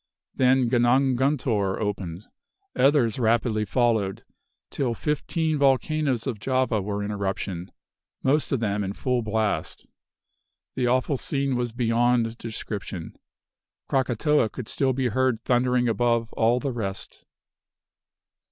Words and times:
Then 0.33 0.67
Gunung 0.67 1.15
guntur 1.15 1.79
opened; 1.79 2.25
others 2.75 3.19
rapidly 3.19 3.65
followed, 3.65 4.23
till 4.71 4.95
fifteen 4.95 5.59
volcanoes 5.59 6.25
of 6.25 6.39
Java 6.39 6.81
were 6.81 7.03
in 7.03 7.11
eruption; 7.11 7.71
most 8.23 8.51
of 8.51 8.59
them 8.59 8.83
in 8.83 8.93
full 8.93 9.21
blast. 9.21 9.85
The 10.73 10.87
awful 10.87 11.17
scene 11.17 11.55
was 11.55 11.71
beyond 11.71 12.39
description. 12.39 13.15
Krakatoa 13.87 14.49
could 14.49 14.67
still 14.67 14.91
be 14.91 15.09
heard 15.09 15.39
thundering 15.39 15.87
above 15.87 16.33
all 16.33 16.59
the 16.59 16.71
rest. 16.73 17.23